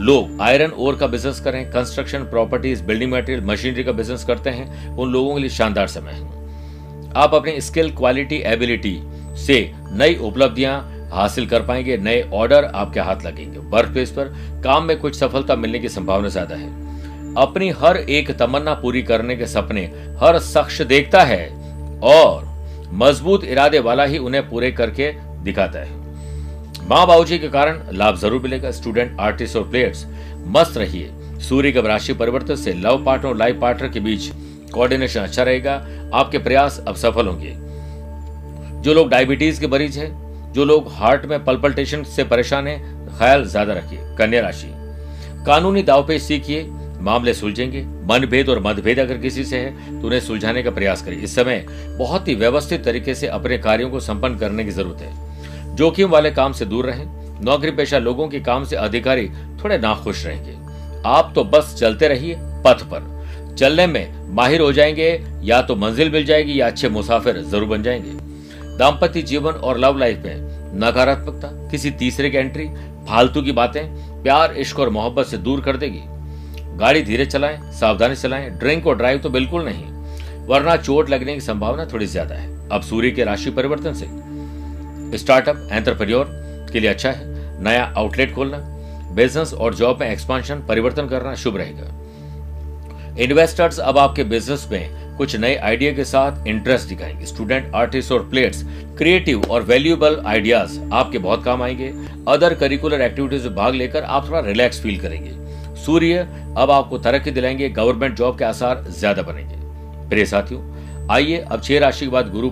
लोग 0.00 0.40
आयरन 0.40 0.70
ओर 0.72 0.96
का 0.96 1.06
बिज़नेस 1.06 1.40
करें 1.40 1.64
construction 1.70 2.24
properties 2.24 2.82
building 2.84 3.12
material 3.12 3.44
machinery 3.44 3.84
का 3.84 3.92
बिज़नेस 3.92 4.24
करते 4.24 4.50
हैं, 4.50 4.96
उन 4.96 5.12
लोगों 5.12 5.34
के 5.34 5.40
लिए 5.40 5.50
शानदार 5.50 5.86
समय 5.88 6.12
है। 6.12 7.10
आप 7.16 7.34
अपनी 7.34 7.60
स्किल 7.60 7.90
क्वालिटी 7.90 8.36
एबिलिटी 8.46 8.98
से 9.36 9.60
नई 9.92 10.14
उपलब्धियाँ 10.16 10.80
हासिल 11.12 11.46
कर 11.46 11.62
पाएँगे, 11.62 11.96
नए 11.96 12.22
ऑर्डर 12.32 12.64
आपके 12.64 13.00
हाथ 13.00 13.24
लगेंगे। 13.26 13.58
वर्क 13.70 13.92
प्लेस 13.92 14.10
पर 14.10 14.34
काम 14.64 14.84
में 14.84 14.98
कुछ 15.00 15.18
सफलता 15.18 15.56
मिलने 15.56 15.78
की 15.78 15.88
संभावना 15.88 16.28
ज़्यादा 16.28 16.56
है। 16.56 17.34
अपनी 17.36 17.68
हर 17.80 17.96
एक 17.96 18.30
तमन्ना 18.30 18.74
पूरी 18.74 19.02
करने 19.02 19.36
के 19.36 19.46
सपने 19.46 19.84
हर 20.20 20.38
शख्स 20.40 20.80
देखता 20.82 21.22
है 21.22 21.48
और 22.04 22.50
मज़बूत 22.94 23.44
इरादे 23.44 23.78
वाला 23.80 24.04
ही 24.04 24.18
उन्हें 24.18 24.48
पूरे 24.50 24.70
करके 24.72 25.12
दिखाता 25.42 25.78
है। 25.78 26.01
माँ 26.92 27.06
बाबू 27.06 27.24
के 27.24 27.48
कारण 27.48 27.78
लाभ 27.92 28.16
ज़रूर 28.18 28.40
मिलेगा। 28.42 28.70
स्टूडेंट 28.70 29.20
आर्टिस्ट 29.20 29.56
और 29.56 29.62
प्लेयर्स 29.68 30.04
मस्त 30.54 30.76
रहिए। 30.78 31.38
सूर्य 31.40 31.70
के 31.72 31.80
राशि 31.82 32.12
परिवर्तन 32.14 32.54
से 32.54 32.72
लव 32.74 33.04
पार्टनर 33.04 33.28
और 33.28 33.36
लाइफ 33.36 33.60
पार्टनर 33.60 33.88
के 33.88 34.00
बीच 34.00 34.28
कोऑर्डिनेशन 34.74 35.20
अच्छा 35.20 35.42
रहेगा। 35.42 35.74
आपके 36.14 36.38
प्रयास 36.38 36.78
अब 36.88 36.96
सफल 36.96 37.26
होंगे। 37.26 37.54
जो 38.82 38.94
लोग 38.94 39.08
डायबिटीज़ 39.10 39.60
के 39.60 39.66
मरीज़ 39.66 39.98
हैं, 40.00 40.52
जो 40.52 40.64
लोग 40.64 40.92
हार्ट 40.92 41.24
में 41.26 41.44
पल्पल्टेशन 41.44 42.04
से 42.06 42.24
परेशान 42.26 42.66
हैं, 42.66 43.08
ख्याल 43.18 43.46
ज़्यादा 43.46 43.72
रखिए। 43.72 44.14
कन्या 44.18 44.42
राशि, 44.42 44.68
कानूनी 45.46 45.82
दावपेच 45.84 46.22
सीखिए। 46.22 46.62
मामले 47.00 47.34
सुलझेंगे। 47.34 47.84
मनभेद 48.06 48.48
और 48.48 48.62
मतभेद 48.62 48.98
अगर 49.00 49.18
किसी 49.18 49.44
से 49.44 49.58
है 49.58 50.00
तो 50.00 50.06
उन्हें 50.06 50.20
सुलझाने 50.20 50.62
का 50.62 50.70
प्रयास 50.72 51.02
करिए। 51.02 51.20
इस 51.20 51.34
समय 51.36 51.64
बहुत 51.98 52.28
ही 52.28 52.34
व्यवस्थित 52.36 52.84
तरीके 52.84 53.14
से 53.14 53.26
अपने 53.30 53.58
कार्यों 53.60 53.90
को 53.90 54.00
संपन्न 54.02 54.38
करने 54.38 54.64
की 54.64 54.70
ज़रूरत 54.72 55.02
है। 55.02 55.30
जोखिम 55.74 56.08
वाले 56.08 56.30
काम 56.30 56.52
से 56.52 56.64
दूर 56.64 56.86
रहें 56.86 57.06
नौकरी 57.44 57.70
पेशा 57.70 57.98
लोगों 57.98 58.28
के 58.28 58.40
काम 58.40 58.64
से 58.64 58.76
अधिकारी 58.76 59.28
थोड़े 59.62 59.78
नाखुश 59.78 60.26
रहेंगे। 60.26 60.56
आप 61.06 61.32
तो 61.34 61.44
बस 61.44 61.74
चलते 61.78 62.08
रहिए 62.08 62.36
पथ 62.64 62.82
पर। 62.84 63.54
चलने 63.58 63.86
में 63.86 64.34
माहिर 64.34 64.60
हो 64.60 64.72
जाएँगे, 64.72 65.08
या 65.42 65.60
तो 65.62 65.76
मंजिल 65.76 66.10
मिल 66.10 66.24
जाएगी, 66.24 66.60
या 66.60 66.66
अच्छे 66.66 66.88
मुसाफिर 66.88 67.40
ज़रूर 67.42 67.64
बन 67.64 67.82
जाएँगे। 67.82 68.76
दाम्पत्य 68.78 69.22
जीवन 69.22 69.52
और 69.52 69.78
लव 69.78 69.98
लाइफ 69.98 70.22
में 70.24 70.78
नकारात्मकता, 70.80 71.48
किसी 71.70 71.90
तीसरे 71.90 72.30
की 72.30 72.36
एंट्री 72.36 72.68
फालतू 73.08 73.42
की 73.42 73.52
बातें, 73.52 73.82
प्यार, 74.22 74.52
इश्क 74.52 74.78
और 74.78 74.88
मोहब्बत 74.88 75.26
से 75.26 75.38
दूर 75.38 75.60
कर 75.60 75.76
देगी। 75.76 76.00
गाड़ी 76.78 77.02
धीरे 77.02 77.26
चलाएँ, 77.26 77.58
सावधानी 77.72 78.16
चलाएँ 78.16 78.50
ड्रिंक 78.50 78.86
और 78.86 78.96
ड्राइव 78.96 79.18
तो 79.18 79.30
बिल्कुल 79.30 79.64
नहीं। 79.64 79.84
वरना 80.46 80.76
चोट 80.76 81.10
लगने 81.10 81.34
की 81.34 81.40
संभावना 81.40 81.84
थोड़ी 81.84 82.06
ज़्यादा 82.06 82.34
है। 82.34 82.68
अब 82.68 82.82
सूर्य 82.82 83.10
के 83.10 83.24
राशि 83.24 83.50
परिवर्तन 83.50 83.92
से। 83.92 84.06
स्टार्टअप 85.14 85.68
एंटरप्रेन्योर 85.72 86.26
के 86.72 86.80
लिए 86.80 86.90
अच्छा 86.90 87.10
है। 87.10 87.62
नया 87.62 87.84
आउटलेट 87.96 88.34
खोलना, 88.34 88.58
बिज़नेस 89.14 89.52
और 89.54 89.74
जॉब 89.74 90.00
में 90.00 90.10
एक्सपांशन 90.10 90.62
परिवर्तन 90.68 91.08
करना 91.08 91.34
शुभ 91.34 91.56
रहेगा। 91.56 91.90
इन्वेस्टर्स 93.20 93.78
अब 93.80 93.98
आपके 93.98 94.24
बिज़नेस 94.24 94.66
में 94.72 95.16
कुछ 95.18 95.36
नए 95.36 95.54
आइडिया 95.56 95.92
के 95.92 96.04
साथ 96.04 96.46
इंटरेस्ट 96.46 96.88
दिखाएँगे। 96.88 97.26
स्टूडेंट 97.26 97.74
आर्टिस्ट 97.74 98.12
और 98.12 98.28
प्लेयर्स 98.28 98.62
क्रिएटिव 98.98 99.42
और 99.50 99.62
वैल्यूएबल 99.62 100.22
आइडियाज़ 100.26 100.78
आपके 100.92 101.18
बहुत 101.18 101.44
काम 101.44 101.62
आएँगे। 101.62 101.92
अदर 102.28 102.54
करिकुलर 102.54 103.00
एक्टिविटीज़ 103.00 103.44
में 103.44 103.54
भाग 103.54 103.74
लेकर 103.74 104.02
आप 104.02 104.28
थोड़ा 104.28 104.40
रिलैक्स 104.40 104.80
फील 104.82 104.98
करेंगे। 105.00 105.30
सूर्य 105.84 106.26
अब 106.58 106.70
आपको 106.70 106.98
तरक्की 106.98 107.30
दिलाएँगे 107.30 107.68
गवर्नमेंट 107.70 108.16
जॉब 108.16 108.38
के 108.38 108.44
आसार 108.44 108.84
ज़्यादा 108.90 109.22
बनेंगे। 109.22 110.08
प्रिय 110.08 110.24
साथियों, 110.24 110.62
आइए 111.10 111.38
अब 111.40 111.62
छह 111.62 111.78
राशि 111.78 112.04
के 112.04 112.10
बाद 112.12 112.30
गुरु 112.32 112.50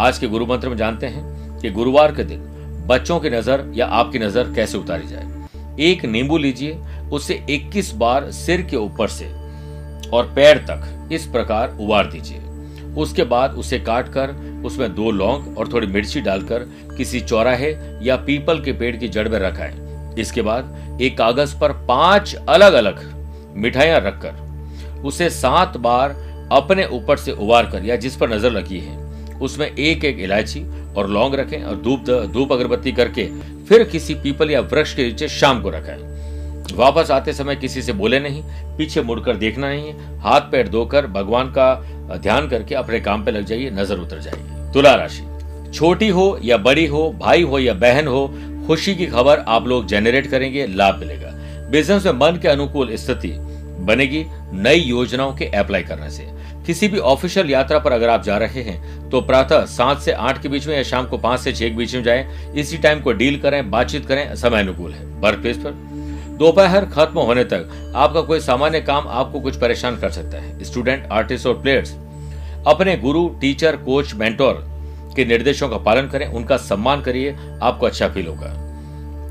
आज 0.00 0.18
के 0.18 0.26
गुरु 0.26 0.46
मंत्र 0.46 0.68
में 0.68 0.76
जानते 0.76 1.06
हैं। 1.06 1.39
कि 1.62 1.70
गुरुवार 1.70 2.14
के 2.14 2.24
दिन 2.24 2.40
बच्चों 2.88 3.18
की 3.20 3.30
नज़र 3.30 3.64
या 3.74 3.86
आपकी 3.86 4.18
नज़र 4.18 4.52
कैसे 4.54 4.78
उतारी 4.78 5.06
जाए? 5.06 5.28
एक 5.80 6.04
नींबू 6.04 6.38
लीजिए, 6.38 6.78
उसे 7.12 7.34
21 7.50 7.92
बार 7.94 8.30
सिर 8.32 8.62
के 8.62 8.76
ऊपर 8.76 9.08
से 9.08 9.26
और 10.10 10.32
पैर 10.34 10.58
तक 10.70 11.08
इस 11.12 11.26
प्रकार 11.26 11.76
उबार 11.80 12.06
दीजिए। 12.06 12.38
उसके 12.94 13.24
बाद 13.24 13.54
उसे 13.54 13.78
काटकर 13.80 14.30
उसमें 14.64 14.94
दो 14.94 15.10
लौंग 15.10 15.58
और 15.58 15.72
थोड़ी 15.72 15.86
मिर्ची 15.86 16.20
डालकर 16.20 16.66
किसी 16.96 17.20
चौराहे 17.20 17.70
या 18.02 18.16
पीपल 18.16 18.60
के 18.60 18.72
पेड़ 18.72 18.96
की 18.96 19.08
जड़ 19.08 19.28
में 19.28 19.38
रखाएँ। 19.38 20.14
इसके 20.18 20.42
बाद 20.42 20.98
एक 21.02 21.16
कागज़ 21.18 21.54
पर 21.58 21.72
पाँच 21.88 22.34
अलग 22.48 22.72
अलग 22.72 23.00
मिठाइयाँ 23.56 24.00
रखकर 24.00 25.02
उसे 25.04 25.30
सात 25.30 25.76
बार 25.78 26.16
अपने 26.52 26.86
ऊपर 26.86 27.16
से 27.16 27.32
उबार 27.32 27.70
कर 27.70 27.84
या 27.84 27.96
जिस 27.96 28.16
पर 28.16 28.30
नज़र 28.30 28.50
लगी 28.50 28.78
है, 28.78 28.96
उसमें 29.38 29.66
एक 29.68 30.04
एक 30.04 30.18
इलायची 30.18 30.60
और 30.96 31.08
लौंग 31.10 31.34
रखें 31.34 31.62
और 31.62 31.76
धूप 31.76 32.10
धूप 32.32 32.52
अगरबत्ती 32.52 32.92
करके 32.92 33.26
फिर 33.66 33.84
किसी 33.84 34.14
पीपल 34.14 34.50
या 34.50 34.60
वृक्ष 34.62 34.94
के 34.94 35.06
नीचे 35.06 35.28
शाम 35.28 35.60
को 35.62 35.70
रखें। 35.70 36.76
वापस 36.76 37.10
आते 37.10 37.32
समय 37.32 37.56
किसी 37.56 37.82
से 37.82 37.92
बोले 37.92 38.20
नहीं, 38.20 38.42
पीछे 38.78 39.02
मुड़कर 39.02 39.36
देखना 39.36 39.68
नहीं 39.68 39.92
हाथ 40.20 40.40
पैर 40.52 40.68
धोकर 40.68 41.06
भगवान 41.08 41.50
का 41.50 41.74
ध्यान 42.16 42.48
करके 42.48 42.74
अपने 42.74 43.00
काम 43.00 43.24
पे 43.24 43.30
लग 43.30 43.44
जाइए, 43.44 43.70
नज़र 43.70 43.98
उतर 43.98 44.20
जाएगी 44.20 44.72
तुला 44.72 44.94
राशि। 44.94 45.70
छोटी 45.72 46.08
हो 46.08 46.38
या 46.42 46.56
बड़ी 46.58 46.86
हो, 46.86 47.10
भाई 47.20 47.42
हो 47.42 47.58
या 47.58 47.74
बहन 47.74 48.06
हो, 48.06 48.26
खुशी 48.66 48.94
की 48.94 49.06
खबर 49.06 49.44
आप 49.48 49.66
लोग 49.66 49.86
जेनरेट 49.86 50.26
करेंगे, 50.26 50.66
लाभ 50.66 50.98
मिलेगा। 50.98 51.30
बिज़नेस 51.70 52.06
में 52.06 52.12
मन 52.12 52.38
के 52.42 52.48
अनुकूल 52.48 52.94
स्थिति 52.96 53.28
बनेगी 53.80 54.24
नई 54.54 54.78
योजनाओं 54.78 55.34
के 55.34 55.44
अप्लाई 55.56 55.82
करने 55.82 56.10
से। 56.10 56.26
किसी 56.66 56.88
भी 56.88 56.98
ऑफिशियल 57.00 57.50
यात्रा 57.50 57.78
पर 57.78 57.92
अगर 57.92 58.08
आप 58.08 58.22
जा 58.22 58.36
रहे 58.38 58.62
हैं 58.62 59.10
तो 59.10 59.20
प्रातः 59.22 59.64
सात 59.66 60.00
से 60.00 60.12
आठ 60.12 60.42
के 60.42 60.48
बीच 60.48 60.66
में 60.66 60.76
या 60.76 60.82
शाम 60.84 61.06
को 61.06 61.18
पाँच 61.18 61.40
से 61.40 61.52
छह 61.52 61.68
के 61.68 61.74
बीच 61.76 61.94
में 61.94 62.02
जाएँ। 62.02 62.52
इसी 62.54 62.78
टाइम 62.78 63.00
को 63.00 63.12
डील 63.12 63.38
करें, 63.40 63.70
बातचीत 63.70 64.06
करें, 64.06 64.34
समय 64.36 64.60
अनुकूल 64.60 64.92
है। 64.92 65.04
वर्क 65.20 65.40
प्लेस 65.40 65.56
पर। 65.56 65.88
दोपहर 66.38 66.84
खत्म 66.86 67.20
होने 67.20 67.44
तक 67.44 67.92
आपका 67.96 68.20
कोई 68.22 68.40
सामान्य 68.40 68.80
काम 68.82 69.08
आपको 69.08 69.40
कुछ 69.40 69.56
परेशान 69.56 69.96
कर 69.96 70.10
सकता 70.10 70.38
है। 70.38 70.64
स्टूडेंट 70.64 71.08
आर्टिस्ट 71.12 71.46
और 71.46 71.60
प्लेयर्स 71.62 71.92
अपने 72.66 72.96
गुरु 72.98 73.28
टीचर 73.40 73.76
कोच 73.78 74.14
मेंटोर 74.14 74.66
के 75.16 75.24
निर्देशों 75.24 75.68
का 75.68 75.76
पालन 75.78 76.08
करें। 76.08 76.26
उनका 76.28 76.56
सम्मान 76.58 77.00
करिए, 77.00 77.36
आपको 77.62 77.86
अच्छा 77.86 78.08
फील 78.08 78.26
होगा। 78.26 78.56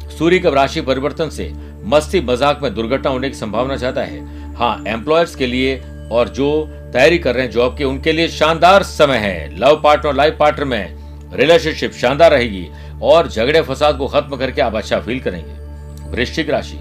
सूर्य 0.09 0.39
का 0.39 0.49
राशि 0.51 0.81
परिवर्तन 0.81 1.29
से 1.29 1.51
मस्ती 1.85 2.21
मज़ाक 2.21 2.59
में 2.63 2.73
दुर्घटना 2.75 3.09
होने 3.09 3.29
की 3.29 3.35
संभावना 3.35 3.75
ज़्यादा 3.75 4.01
है। 4.01 4.19
हाँ 4.59 4.83
एम्प्लॉयर्स 4.87 5.35
के 5.35 5.47
लिए 5.47 5.77
और 6.11 6.29
जो 6.29 6.49
तैयारी 6.93 7.17
कर 7.17 7.35
रहे 7.35 7.43
हैं 7.43 7.51
जॉब 7.51 7.75
के, 7.77 7.83
उनके 7.83 8.11
लिए 8.11 8.27
शानदार 8.29 8.83
समय 8.83 9.17
है। 9.17 9.57
लव 9.59 9.79
पार्टनर 9.83 10.13
लाइफ 10.13 10.35
पार्टनर 10.39 10.65
में 10.65 11.31
रिलेशनशिप 11.33 11.91
शानदार 11.91 12.31
रहेगी 12.31 12.67
और 13.03 13.27
झगड़े 13.27 13.61
फसाद 13.61 13.97
को 13.97 14.07
खत्म 14.07 14.37
करके 14.37 14.61
आप 14.61 14.75
अच्छा 14.75 14.99
फील 14.99 15.19
करेंगे। 15.19 16.09
वृश्चिक 16.11 16.49
राशि, 16.49 16.77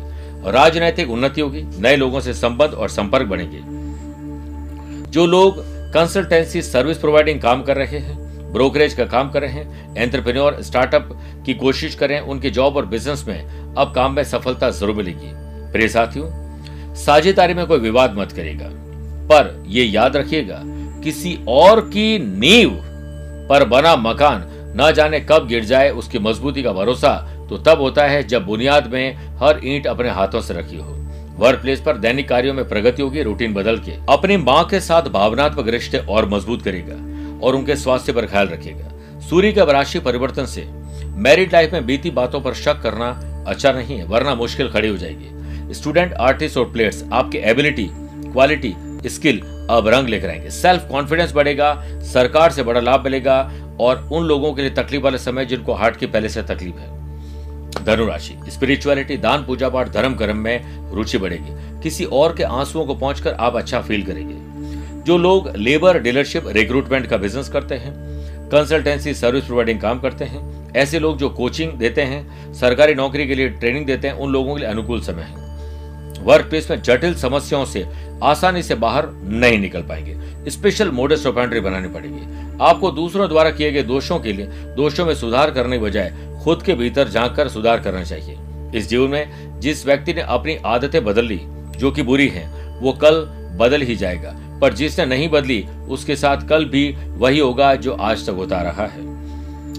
राजनैतिक 0.47 1.11
उन्नति 1.11 1.41
होगी 1.41 1.63
नए 1.79 1.97
लोगों 1.97 2.21
से 2.21 2.35
संबंध 2.35 2.75
और 2.75 2.89
संपर्क 2.89 3.27
बढ़ेंगे 3.27 3.61
जो 5.11 5.27
लोग 5.27 5.63
कंसल्टेंसी 5.95 6.63
सर्विस 6.63 6.99
प्रोवाइडिंग 6.99 7.41
काम 7.41 7.63
कर 7.63 7.77
रहे 7.77 7.99
हैं 7.99 8.53
ब्रोकरेज 8.53 8.95
का 8.95 9.05
काम 9.07 9.31
कर 9.31 9.43
रहे 9.43 9.53
हैं 9.53 9.95
एंटरप्रेन्योर 9.97 10.61
स्टार्टअप 10.63 11.09
की 11.47 11.55
कोशिश 11.55 11.95
करें 11.95 12.19
उनके 12.21 12.51
जॉब 12.51 12.77
और 12.77 12.87
बिज़नेस 12.87 13.25
में 13.29 13.75
अब 13.75 13.93
काम 13.95 14.17
में 14.17 14.23
सफलता 14.25 14.71
ज़रूर 14.73 14.97
मिलेगी। 14.97 15.33
प्रिय 15.73 15.89
साथियों 15.89 16.29
साझेदारी 16.99 17.55
में 17.55 17.67
कोई 17.67 17.79
विवाद 17.79 18.15
मत 18.19 18.33
करेगा 18.33 18.69
पर 19.29 19.65
यह 19.69 19.91
याद 19.93 20.17
रखिएगा, 20.17 20.61
किसी 21.05 21.39
और 21.49 21.81
की 21.89 22.19
नींव 22.19 22.71
पर 23.49 23.65
बना 23.67 23.95
मकान 23.99 24.45
न 24.77 24.93
जाने 24.93 25.21
कब 25.21 25.47
गिर 25.49 25.65
जाए, 25.65 25.91
उसकी 25.91 26.19
मजबूती 26.19 26.63
का 26.63 26.73
भरोसा 26.73 27.17
तो 27.49 27.57
तब 27.59 27.81
होता 27.81 28.07
है 28.07 28.23
जब 28.25 28.45
बुनियाद 28.47 28.87
में 28.93 29.15
हर 29.39 29.61
ईंट 29.65 29.87
अपने 29.87 30.11
हाथों 30.11 30.41
से 30.41 30.55
रखी 30.55 30.77
हो। 30.77 30.95
वर्क 31.39 31.61
प्लेस 31.61 31.81
पर 31.81 31.97
दैनिक 31.99 32.29
कार्यों 32.29 32.55
में 32.55 32.69
प्रगति 32.69 33.03
होगी, 33.03 33.23
रूटीन 33.23 33.55
बदल 33.55 33.79
के। 33.79 33.93
अपनी 34.13 34.37
माँ 34.37 34.65
के 34.65 34.81
साथ 34.81 35.09
भावनात्मक 35.11 35.69
रिश्ते 35.69 35.99
और 35.99 36.29
मज़बूत 36.29 36.63
करेगा 36.63 36.95
और 37.47 37.55
उनके 37.55 37.77
स्वास्थ्य 37.77 38.13
पर 38.13 38.27
ख्याल 38.27 38.49
रखेगा 38.49 39.21
सूर्य 39.29 39.53
के 39.53 39.73
राशि 39.73 39.99
परिवर्तन 40.01 40.47
से। 40.47 40.67
मैरिड 41.19 41.53
लाइफ 41.53 41.73
में 41.73 41.87
बीती 41.87 42.11
बातों 42.13 42.41
पर 42.41 42.55
शक 42.57 42.81
करना 42.83 43.11
अच्छा 43.49 43.73
नहीं 43.73 43.99
है, 43.99 44.05
वरना 44.07 44.35
मुश्किल 44.35 44.71
खड़ी 44.71 44.89
हो 44.89 44.97
जाएगी। 44.97 45.31
स्टूडेंट, 45.73 46.13
आर्टिस्ट 46.13 46.57
और 46.57 46.73
प्लेयर्स, 46.73 47.05
आपकी 47.13 47.39
एबिलिटी, 47.39 47.91
क्वालिटी, 47.93 48.75
स्किल 49.07 49.41
अब 49.71 49.89
रंग 49.89 50.09
लेकर 50.09 50.29
आएँगे। 50.29 50.51
सेल्फ 50.51 50.89
कॉन्फिडेंस 50.91 51.33
बढ़ेगा, 51.33 51.83
सरकार 51.87 52.53
से 52.53 52.63
बड़ा 52.63 52.81
लाभ 52.81 53.05
मिलेगा 53.05 53.53
और 53.81 54.09
उन 54.13 54.25
लोगों 54.25 54.53
के 54.53 54.63
लिए 54.63 54.71
तकलीफ़ 54.71 55.03
वाले 55.03 55.19
समय 55.19 55.45
जिनको 55.45 55.73
हार्ट 55.73 55.97
की 55.97 56.07
पहले 56.07 56.29
से 56.29 56.43
तकलीफ़ 56.43 56.77
है। 56.77 56.99
धनुराशि 57.85 58.51
स्पिरिचुअलिटी 58.51 59.17
दान, 59.17 59.45
पूजा 59.45 59.69
पाठ, 59.69 59.89
धर्म, 59.89 60.15
कर्म 60.15 60.37
में 60.37 60.91
रुचि 60.93 61.19
बढ़ेगी। 61.19 61.81
किसी 61.83 62.05
और 62.05 62.37
के 62.37 62.43
आंसुओं 62.43 62.87
को 62.87 62.95
पहुंचकर 62.95 63.35
आप 63.35 63.57
अच्छा 63.57 63.81
फील 63.81 64.03
करेंगे। 64.03 64.35
जो 65.03 65.19
लोग 65.19 65.57
लेबर 65.57 65.99
डीलरशिप 65.99 66.45
रिक्रूटमेंट 66.47 67.07
का 67.07 67.17
बिज़नेस 67.17 67.49
करते 67.49 67.75
हैं 67.75 67.95
कंसल्टेंसी 68.49 69.15
सर्विस 69.15 69.45
प्रोवाइडिंग 69.45 69.81
काम 69.81 70.01
करते 70.01 70.25
हैं, 70.25 70.73
ऐसे 70.77 70.99
लोग 70.99 71.19
जो 71.19 71.29
कोचिंग 71.29 71.73
देते 71.73 72.03
हैं, 72.03 72.53
सरकारी 72.55 72.95
नौकरी 72.95 73.27
के 73.27 73.35
लिए 73.35 73.49
ट्रेनिंग 73.49 73.87
देते 73.87 74.09
हैं, 74.09 74.15
उन 74.15 74.33
लोगों 74.33 74.55
के 74.55 74.61
लिए 74.61 74.71
अनुकूल 74.71 75.01
समय 75.01 75.23
है। 75.23 75.48
वर्क 76.19 76.47
प्लेस 76.47 76.71
में 76.71 76.83
जटिल 76.83 77.15
समस्याओं 77.15 77.65
से 77.65 77.87
आसानी 78.23 78.63
से 78.63 78.75
बाहर 78.75 79.09
नहीं 79.13 79.59
निकल 79.59 79.83
पाएँगे। 79.83 80.51
स्पेशल 80.51 80.91
मोडस 80.91 81.27
ऑपेंट्री 81.27 81.61
बनानी 81.61 81.89
पड़ेगी। 81.89 82.57
आपको 82.61 82.91
दूसरों 82.91 83.29
द्वारा 83.29 83.51
किए 83.51 83.71
गए 83.73 83.83
दोषों 83.83 84.19
के 84.19 84.33
लिए 84.33 84.47
दोषों 84.77 85.07
में 85.07 85.15
सुधार 85.15 85.51
करने 85.51 85.79
के 85.79 85.85
बजाय 85.85 86.13
खुद 86.45 86.63
के 86.63 86.75
भीतर 86.75 87.09
झाँक 87.09 87.35
कर 87.37 87.49
सुधार 87.49 87.81
करना 87.81 88.03
चाहिए। 88.05 88.37
इस 88.75 88.89
जीवन 88.89 89.11
में 89.11 89.61
जिस 89.61 89.87
व्यक्ति 89.87 90.15
ने 90.15 90.21
अपनी 90.21 90.57
आदतें 90.67 91.05
बदल 91.05 91.25
ली 91.25 91.41
जो 91.79 91.91
कि 91.91 92.03
बुरी 92.03 92.29
हैं, 92.29 92.81
वो 92.81 92.93
कल 92.93 93.21
बदल 93.61 93.83
ही 93.83 93.97
जाएगा। 93.97 94.35
पर 94.61 94.73
जिसने 94.73 95.07
नहीं 95.07 95.29
बदली 95.29 95.67
उसके 95.89 96.17
साथ 96.17 96.49
कल 96.49 96.65
भी 96.65 96.97
वही 97.09 97.39
होगा 97.39 97.75
जो 97.75 97.93
आज 97.93 98.27
तक 98.27 98.33
होता 98.33 98.63
रहा 98.63 98.87
है। 98.87 99.07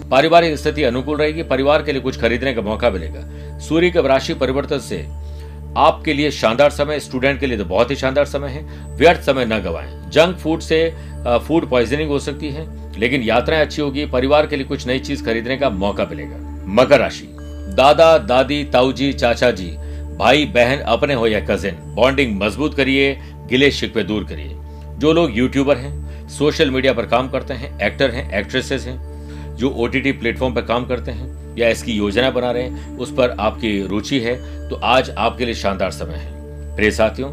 पारिवारिक 0.10 0.58
स्थिति 0.58 0.84
अनुकूल 0.84 1.17
रहेगी 1.17 1.43
परिवार 1.43 1.84
के 1.84 1.91
लिए 1.91 2.01
कुछ 2.01 2.19
खरीदने 2.19 2.53
का 2.53 2.62
मौका 2.62 2.89
मिलेगा। 2.89 3.60
सूर्य 3.60 3.89
के 3.89 4.08
राशि 4.08 4.34
परिवर्तन 4.34 4.79
से 4.79 5.05
आपके 5.77 6.13
लिए 6.13 6.31
शानदार 6.31 6.69
समय 6.69 6.99
स्टूडेंट 6.99 7.39
के 7.39 7.47
लिए 7.47 7.57
तो 7.57 7.65
बहुत 7.65 7.91
ही 7.91 7.95
शानदार 7.95 8.25
समय 8.25 8.49
है। 8.49 8.63
व्यर्थ 8.95 9.21
समय 9.21 9.45
न 9.45 9.59
गवाएँ। 9.59 10.09
जंक 10.09 10.38
फ़ूड 10.38 10.59
से 10.59 10.93
फ़ूड 11.47 11.69
पॉइजनिंग 11.69 12.09
हो 12.09 12.19
सकती 12.19 12.49
है, 12.49 12.67
लेकिन 12.99 13.21
यात्राएँ 13.21 13.61
अच्छी 13.61 13.81
होगी, 13.81 14.05
परिवार 14.05 14.47
के 14.47 14.55
लिए 14.55 14.65
कुछ 14.65 14.88
नई 14.88 14.99
चीज़ 14.99 15.23
खरीदने 15.25 15.57
का 15.57 15.69
मौका 15.69 16.05
मिलेगा। 16.05 16.38
मकर 16.67 16.99
राशि। 16.99 17.27
दादा, 17.75 18.17
दादी, 18.17 18.63
ताऊजी 18.63 19.11
चाचा 19.13 19.51
जी 19.51 19.67
भाई, 20.17 20.45
बहन, 20.45 20.79
अपने 20.79 21.13
हो 21.13 21.27
या 21.27 21.39
कजिन 21.39 21.75
बॉन्डिंग 21.95 22.39
मज़बूत 22.41 22.73
करिए, 22.73 23.17
गिले 23.49 23.71
शिकवे 23.71 24.03
दूर 24.03 24.23
करिए। 24.23 24.55
जो 24.97 25.13
लोग 25.13 25.38
यूट्यूबर 25.38 25.77
हैं 25.77 26.27
सोशल 26.29 26.71
मीडिया 26.71 26.93
पर 26.93 27.05
काम 27.05 27.29
करते 27.29 27.53
हैं 27.53 27.79
एक्टर 27.81 28.11
हैं 28.11 28.39
एक्ट्रेसेस 28.39 28.85
हैं, 28.88 29.55
जो 29.55 29.69
ओ 29.69 29.88
प्लेटफॉर्म 29.88 30.53
पर 30.53 30.61
काम 30.61 30.85
करते 30.85 31.11
हैं 31.11 31.38
या 31.58 31.70
इसकी 31.70 31.91
योजना 31.91 32.29
बना 32.29 32.51
रहे 32.51 32.63
हैं, 32.63 32.98
उस 32.98 33.13
पर 33.13 33.36
आपकी 33.39 33.88
रुचि 33.88 34.20
है 34.20 34.70
तो 34.70 34.75
आज 34.75 35.10
आपके 35.10 35.46
लिए 35.46 35.53
शानदार 35.53 35.91
समय 35.91 36.15
है। 36.15 36.75
प्रिय 36.75 36.91
साथियों, 36.91 37.32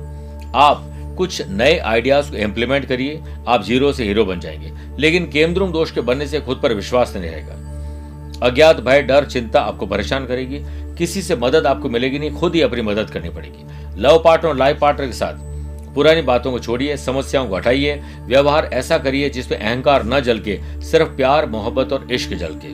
आप 0.55 0.93
कुछ 1.19 1.43
नए 1.49 1.79
आइडियाज़ 1.79 2.31
को 2.31 2.37
इम्प्लीमेंट 2.37 2.87
करिए, 2.87 3.23
आप 3.49 3.65
ज़ीरो 3.65 3.93
से 3.93 4.05
हीरो 4.05 4.25
बन 4.25 4.41
जाएँगे। 4.41 4.73
लेकिन 4.99 5.27
केमद्रुम 5.27 5.73
दोष 5.73 5.91
के 5.91 6.01
बनने 6.01 6.27
से 6.27 6.41
खुद 6.41 6.61
पर 6.63 6.75
विश्वास 6.75 7.13
नहीं 7.17 7.31
रहेगा। 7.31 7.55
अज्ञात 8.43 8.81
भय, 8.81 9.03
डर, 9.03 9.25
चिंता 9.25 9.61
आपको 9.61 9.87
परेशान 9.87 10.27
करेगी, 10.27 10.61
किसी 10.97 11.23
से 11.23 11.37
मदद 11.37 11.67
आपको 11.67 11.89
मिलेगी 11.89 12.19
नहीं, 12.19 12.31
खुद 12.31 12.55
ही 12.55 12.61
अपनी 12.61 12.83
मदद 12.83 13.11
करनी 13.11 13.29
पड़ेगी। 13.29 13.65
लव 14.03 14.23
पार्टनर 14.25 14.51
और 14.51 14.57
लाइफ 14.57 14.79
पार्टनर 14.81 15.07
के 15.07 15.13
साथ 15.13 15.45
पुरानी 15.95 16.23
बातों 16.23 16.53
को 16.53 16.59
छोड़िए, 16.59 16.97
समस्याओं 16.97 17.49
को 17.49 17.57
हटाइए, 17.57 18.03
व्यवहार 18.27 18.71
ऐसा 18.73 18.99
करिए 18.99 19.31
जिसमें 19.31 19.59
अहंकार 19.59 20.05
न 20.05 20.21
जल 20.21 20.39
के 20.39 20.61
सिर्फ़ 20.83 21.09
प्यार, 21.09 21.47
मोहब्बत 21.47 21.93
और 21.93 22.09
इश्क 22.13 22.35
जल 22.35 22.55
के 22.55 22.69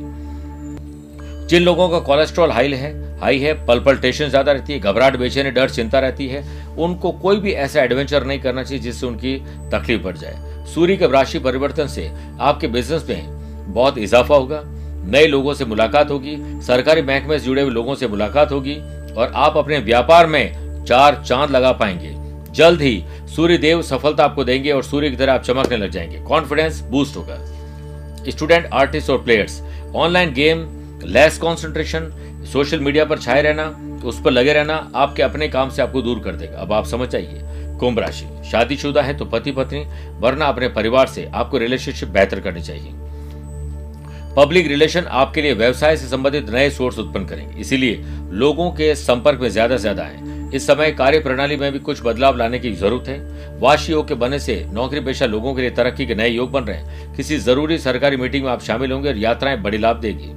जिन 1.52 1.62
लोगों 1.62 1.88
का 1.88 1.98
कोलेस्ट्रॉल 1.98 2.50
हाई 2.50 2.72
है 2.72 2.90
हाई 3.20 3.38
है 3.38 3.52
पल्पल्टेशन 3.66 4.28
ज़्यादा 4.28 4.52
रहती 4.52 4.72
है, 4.72 4.78
घबराहट, 4.80 5.16
बेचैनी, 5.16 5.50
डर, 5.50 5.70
चिंता 5.70 5.98
रहती 6.00 6.28
है, 6.28 6.42
उनको 6.76 7.10
कोई 7.12 7.36
भी 7.36 7.52
ऐसा 7.52 7.82
एडवेंचर 7.82 8.24
नहीं 8.24 8.40
करना 8.40 8.62
चाहिए 8.62 8.82
जिससे 8.82 9.06
उनकी 9.06 9.36
तकलीफ़ 9.72 10.02
बढ़ 10.02 10.16
जाए। 10.16 10.64
सूर्य 10.74 10.96
के 10.96 11.06
राशि 11.06 11.38
परिवर्तन 11.38 11.86
से 11.86 12.08
आपके 12.40 12.68
बिज़नेस 12.68 13.04
में 13.08 13.74
बहुत 13.74 13.98
इजाफा 13.98 14.34
होगा, 14.34 14.62
नए 14.64 15.26
लोगों 15.26 15.54
से 15.54 15.64
मुलाकात 15.64 16.10
होगी, 16.10 16.36
सरकारी 16.62 17.02
बैंक 17.02 17.26
में 17.26 17.38
जुड़े 17.38 17.62
हुए 17.62 17.70
लोगों 17.70 17.94
से 17.94 18.08
मुलाकात 18.08 18.52
होगी 18.52 18.76
और 19.12 19.32
आप 19.36 19.56
अपने 19.56 19.78
व्यापार 19.82 20.26
में 20.26 20.84
चार 20.84 21.22
चाँद 21.26 21.50
लगा 21.50 21.72
पाएँगे। 21.74 22.16
जल्द 22.52 22.82
ही 22.82 23.02
सूर्य 23.36 23.58
देव 23.58 23.82
सफलता 23.84 24.24
आपको 24.24 24.44
देंगे 24.44 24.72
और 24.72 24.82
सूर्य 24.84 25.10
की 25.10 25.16
तरह 25.16 25.32
आप 25.32 25.42
चमकने 25.42 25.76
लग 25.76 25.90
जाएँगे। 25.90 26.24
कॉन्फिडेंस 26.24 26.80
बूस्ट 26.82 27.16
होगा। 27.16 27.38
स्टूडेंट 28.30 28.70
आर्टिस्ट 28.72 29.10
और 29.10 29.22
players 29.24 29.62
online 29.94 30.32
game 30.34 30.68
less 31.04 31.38
concentration 31.38 32.10
social 32.52 32.80
media 32.80 33.04
पर 33.04 33.18
छाए 33.18 33.42
रहना, 33.42 33.64
उस 34.04 34.20
पर 34.22 34.30
लगे 34.30 34.52
रहना, 34.52 34.90
आपके 34.94 35.22
अपने 35.22 35.48
काम 35.48 35.70
से 35.70 35.82
आपको 35.82 36.02
दूर 36.02 36.20
कर 36.20 36.32
देगा। 36.32 36.58
अब 36.58 36.72
आप 36.72 36.86
समझ 36.86 37.08
जाइए, 37.08 37.40
कुंभ 37.80 37.98
राशि, 37.98 38.26
शादीशुदा 38.50 39.02
है 39.02 39.16
तो 39.18 39.24
पति 39.24 39.52
पत्नी 39.52 39.84
वरना 40.20 40.46
अपने 40.46 40.68
परिवार 40.70 41.06
से 41.06 41.24
आपको 41.26 41.58
रिलेशनशिप 41.58 42.08
बेहतर 42.08 42.40
करनी 42.40 42.62
चाहिए। 42.62 42.92
पब्लिक 44.36 44.66
रिलेशन 44.66 45.06
आपके 45.12 45.42
लिए 45.42 45.54
व्यवसाय 45.54 45.96
से 45.96 46.06
संबंधित 46.08 46.50
नए 46.50 46.68
सोर्स 46.70 46.98
उत्पन्न 46.98 47.26
करेंगे। 47.26 47.60
इसीलिए 47.60 48.02
लोगों 48.32 48.70
के 48.70 48.94
संपर्क 48.94 49.40
में 49.40 49.48
ज़्यादा 49.48 49.76
से 49.76 49.80
ज़्यादा 49.80 50.02
है 50.02 50.30
इस 50.56 50.66
समय 50.66 50.90
कार्य 50.92 51.18
प्रणाली 51.20 51.56
में 51.56 51.72
भी 51.72 51.78
कुछ 51.78 52.02
बदलाव 52.04 52.36
लाने 52.36 52.58
की 52.58 52.72
ज़रूरत 52.72 53.08
है। 53.08 53.58
वाशी 53.60 53.92
योग 53.92 54.08
के 54.08 54.14
बनने 54.14 54.38
से 54.38 54.64
नौकरी 54.72 55.00
पेशा 55.00 55.26
लोगों 55.26 55.54
के 55.54 55.60
लिए 55.60 55.70
तरक्की 55.70 56.06
के 56.06 56.14
नए 56.14 56.28
योग 56.28 56.50
बन 56.52 56.64
रहे 56.64 56.76
हैं। 56.76 57.14
किसी 57.16 57.38
ज़रूरी 57.38 57.78
सरकारी 57.78 58.16
मीटिंग 58.16 58.44
में 58.44 58.50
आप 58.52 58.62
शामिल 58.62 58.92
होंगे 58.92 59.08
और 59.08 59.18
यात्राएँ 59.18 59.56
बड़ी 59.58 59.78
लाभ 59.78 60.00
देगी। 60.00 60.30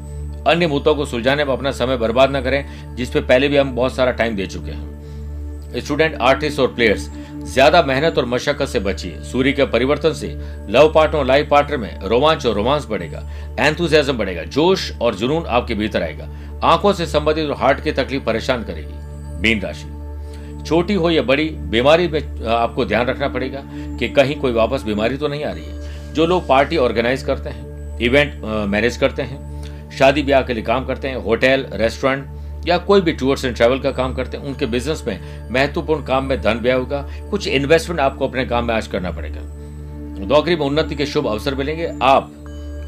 अन्य 0.48 0.68
मुद्दों 0.68 0.96
को 0.96 1.06
सुलझाने 1.06 1.46
में 1.46 1.54
अपना 1.54 1.72
समय 1.74 1.98
बर्बाद 1.98 2.36
न 2.36 2.42
करें 2.42 2.96
जिसपे 2.96 3.22
पहले 3.22 3.48
भी 3.48 3.58
हम 3.58 3.75
बहुत 3.75 3.96
सारा 3.96 4.12
टाइम 4.14 4.36
दे 4.36 4.48
चुके 4.48 4.72
हैं। 4.72 4.94
स्टूडेंट 5.75 6.16
आर्टिस्ट 6.22 6.60
और 6.60 6.68
प्लेयर्स 6.68 7.10
ज़्यादा 7.46 7.82
मेहनत 7.84 8.18
और 8.18 8.25
मशक्कत 8.25 8.68
से 8.68 8.80
बचिए। 8.80 9.22
सूर्य 9.24 9.52
के 9.52 9.66
परिवर्तन 9.68 10.14
से 10.14 10.28
लव 10.70 10.92
पार्टनर 10.94 11.20
और 11.20 11.25
लाइफ 11.25 11.48
पार्टनर 11.50 11.78
में 11.78 12.00
रोमांच 12.02 12.46
और 12.46 12.56
रोमांस 12.56 12.86
बढ़ेगा 12.90 13.20
एंथुजियाज्म 13.60 14.18
बढ़ेगा, 14.18 14.44
जोश 14.44 14.92
और 14.94 15.16
जुनून 15.16 15.46
आपके 15.48 15.75
भीतर 15.75 16.04
आएगा। 16.04 16.30
आँखों 16.64 16.94
से 16.94 17.06
संबंधित 17.06 17.50
और 17.50 17.56
हार्ट 17.58 17.84
की 17.84 17.92
तकलीफ़ 17.94 18.24
परेशान 18.24 18.64
करेगी। 18.64 19.42
मीन 19.42 19.62
राशि। 19.62 20.64
छोटी 20.64 20.94
हो 20.94 21.10
या 21.10 21.22
बड़ी, 21.24 21.50
बीमारी 21.50 22.08
में 22.08 22.46
आपको 22.46 22.86
ध्यान 22.86 23.08
रखना 23.08 23.28
पड़ेगा 23.28 23.62
कि 24.00 24.10
कहीं 24.10 24.36
कोई 24.36 24.52
वापस 24.54 24.84
बीमारी 24.84 25.18
तो 25.18 25.28
नहीं 25.28 25.44
आ 25.44 25.52
रही 25.52 25.66
है। 25.66 26.14
जो 26.14 26.25
लोग 26.25 26.48
पार्टी 26.48 26.78
ऑर्गेनाइज 26.78 27.24
करते 27.24 27.50
हैं 27.50 27.98
इवेंट 28.00 28.42
मैनेज 28.70 28.98
करते 28.98 29.22
हैं 29.22 29.55
शादी 29.98 30.24
ब्याह 30.24 30.42
के 30.42 30.54
लिए 30.54 30.64
काम 30.64 30.86
करते 30.86 31.08
हैं, 31.08 31.16
होटल, 31.16 31.66
रेस्टोरेंट 31.74 32.68
या 32.68 32.78
कोई 32.78 33.02
भी 33.02 33.12
टूर्स 33.14 33.46
एंड 33.46 33.56
ट्रैवल 33.56 33.80
का 33.80 33.92
काम 33.92 34.14
करते 34.14 34.38
हैं, 34.38 34.44
उनके 34.44 34.66
बिज़नेस 34.66 35.04
में 35.08 35.50
महत्वपूर्ण 35.52 36.04
काम 36.04 36.25
में 36.25 36.42
धन 36.42 36.60
व्यय 36.60 36.74
होगा। 36.74 37.02
कुछ 37.32 37.48
इन्वेस्टमेंट 37.48 38.00
आपको 38.00 38.28
अपने 38.28 38.46
काम 38.46 38.66
में 38.66 38.74
आज 38.75 38.88
करना 38.88 39.12
पड़ेगा। 39.12 39.42
नौकरी 40.25 40.56
में 40.56 40.66
उन्नति 40.66 40.96
के 40.96 41.06
शुभ 41.06 41.28
अवसर 41.28 41.56
मिलेंगे। 41.56 41.92
आप 42.04 42.32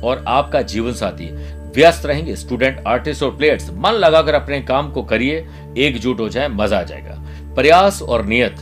और 0.03 0.23
आपका 0.27 0.61
जीवन 0.63 0.93
साथी 0.93 1.29
व्यस्त 1.75 2.05
रहेंगे। 2.05 2.35
स्टूडेंट 2.35 2.83
आर्टिस्ट 2.87 3.23
और 3.23 3.35
प्लेयर्स 3.37 3.69
मन 3.75 3.93
लगाकर 3.93 4.33
अपने 4.33 4.61
काम 4.61 4.91
को 4.91 5.03
करिए। 5.03 5.45
एकजुट 5.77 6.19
हो 6.19 6.29
जाए, 6.29 6.47
मज़ा 6.47 6.79
आ 6.79 6.83
जाएगा। 6.83 7.15
प्रयास 7.55 8.01
और 8.01 8.25
नियत 8.25 8.55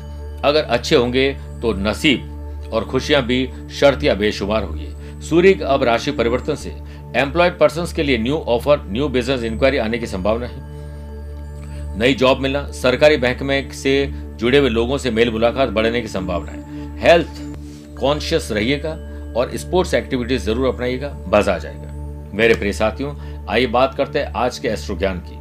अगर 0.46 0.64
अच्छे 0.64 0.96
होंगे 0.96 1.32
तो 1.62 1.74
नसीब 1.82 2.70
और 2.74 2.86
खुशियाँ 2.86 3.22
भी 3.24 3.48
शर्त 3.72 4.04
या 4.04 4.14
बेशुमार 4.14 4.64
होगी। 4.64 4.88
सूर्य 5.22 5.54
अब 5.66 5.84
राशि 5.84 6.12
परिवर्तन 6.12 6.56
से 6.56 6.76
एम्प्लॉयड 7.16 7.58
पर्सन 7.58 7.86
के 7.96 8.04
लिए 8.04 8.18
new 8.18 8.36
offer 8.36 8.82
new 8.88 9.08
business 9.10 9.44
inquiry 9.44 9.78
आने 9.78 9.98
की 9.98 10.08
संभावना 10.08 10.46
है। 10.46 11.98
नई 12.00 12.14
जॉब 12.14 12.40
मिलना, 12.40 12.66
सरकारी 12.74 13.18
बैंक 13.18 13.42
में 13.42 13.72
से 13.74 14.06
जुड़े 14.40 14.58
हुए 14.58 14.70
लोगों 14.70 14.98
से 14.98 15.12
मेल 15.12 15.32
मुलाकात 15.32 15.70
बढ़ने 15.70 16.02
की 16.02 16.08
संभावना 16.08 16.52
है। 16.52 17.00
हेल्थ 17.00 17.42
कॉन्शियस 18.00 18.52
रहिएगा 18.52 18.90
और 19.38 19.56
स्पोर्ट्स 19.58 19.94
एक्टिविटीज़ 19.94 20.44
ज़रूर 20.44 20.68
अपनाइएगा 20.68 21.16
मज़ा 21.28 21.54
आ 21.54 21.58
जाएगा। 21.58 21.94
मेरे 22.34 22.54
प्रिय 22.54 22.74
साथियों, 22.74 23.16
आइए 23.48 23.68
बात 23.68 23.96
करते 23.96 24.20
हैं 24.20 24.32
आज 24.36 24.60
के 24.60 24.68
एस्ट्रो 24.68 24.96
ज्ञान 24.98 25.20
की। 25.20 25.40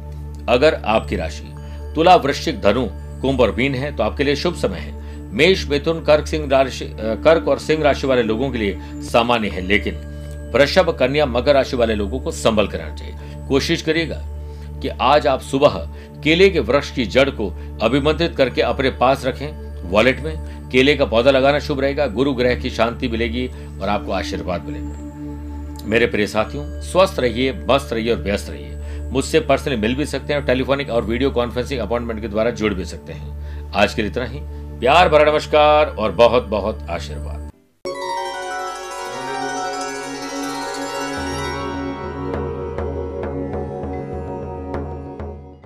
अगर 0.49 0.81
आपकी 0.85 1.15
राशि 1.15 1.53
तुला 1.95 2.15
वृश्चिक 2.17 2.61
धनु, 2.61 2.87
कुंभ 3.21 3.41
और 3.41 3.55
मीन 3.55 3.75
है 3.75 3.95
तो 3.95 4.03
आपके 4.03 4.23
लिए 4.23 4.35
शुभ 4.35 4.55
समय 4.55 4.77
है। 4.77 4.93
मेष 5.33 5.67
मिथुन, 5.69 6.03
कर्क 6.03 6.27
सिंह 6.27 6.47
राशि 6.51 6.89
कर्क 6.97 7.47
और 7.47 7.59
सिंह 7.59 7.83
राशि 7.83 8.07
वाले 8.07 8.23
लोगों 8.23 8.49
के 8.51 8.57
लिए 8.57 8.79
सामान्य 9.03 9.47
है, 9.47 9.61
लेकिन 9.61 9.93
वृषभ 10.55 10.89
कन्या 10.89 11.25
मकर 11.25 11.53
राशि 11.53 11.75
वाले 11.75 11.95
लोगों 11.95 12.19
को 12.19 12.31
संभल 12.31 12.67
कर 12.67 12.77
रहना 12.77 12.95
चाहिए। 12.95 13.47
कोशिश 13.47 13.81
करिएगा 13.81 14.21
कि 14.81 14.87
आज 14.87 15.27
आप 15.27 15.41
सुबह 15.41 15.77
केले 16.23 16.49
के 16.49 16.59
वृक्ष 16.59 16.91
की 16.91 17.05
जड़ 17.05 17.29
को 17.29 17.47
अभिमंत्रित 17.81 18.35
करके 18.35 18.61
अपने 18.61 18.89
पास 18.89 19.25
रखें 19.25 19.89
वॉलेट 19.89 20.19
में। 20.19 20.69
केले 20.69 20.95
का 20.95 21.05
पौधा 21.05 21.31
लगाना 21.31 21.59
शुभ 21.59 21.79
रहेगा, 21.79 22.07
गुरु 22.07 22.33
ग्रह 22.33 22.55
की 22.55 22.69
शांति 22.69 23.07
मिलेगी 23.07 23.47
और 23.81 23.89
आपको 23.89 24.11
आशीर्वाद 24.11 24.65
मिलेगा। 24.65 25.85
मेरे 25.85 26.05
प्रिय 26.05 26.27
साथियों, 26.27 26.81
स्वस्थ 26.81 27.19
रहिए, 27.19 27.53
मस्त 27.69 27.93
रहिए 27.93 28.11
और 28.11 28.21
व्यस्त 28.21 28.49
रहिए। 28.49 29.09
मुझसे 29.11 29.39
पर्सनली 29.39 29.77
मिल 29.77 29.95
भी 29.95 30.05
सकते 30.05 30.33
हैं 30.33 30.39
और 30.39 30.45
टेलीफोनिक 30.47 30.89
और 30.89 31.05
वीडियो 31.05 31.29
कॉन्फ्रेंसिंग 31.31 31.79
अपॉइंटमेंट 31.79 32.21
के 32.21 32.27
द्वारा 32.27 32.51
जुड़ 32.51 32.73
भी 32.73 32.85
सकते 32.85 33.13
हैं। 33.13 33.71
आज 33.73 33.93
के 33.93 34.01
लिए 34.01 34.11
इतना 34.11 34.25
ही। 34.25 34.39
प्यार 34.79 35.09
भरा 35.09 35.31
नमस्कार 35.31 35.95
और 35.99 36.11
बहुत 36.11 36.47
बहुत 36.47 36.85
आशीर्वाद। 36.89 37.44